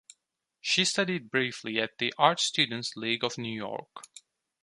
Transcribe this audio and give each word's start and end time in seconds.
She 0.61 0.83
studied 0.83 1.29
briefly 1.29 1.79
at 1.79 1.99
The 1.99 2.11
Art 2.17 2.39
Students 2.39 2.95
League 2.95 3.23
of 3.23 3.37
New 3.37 3.53
York. 3.55 4.01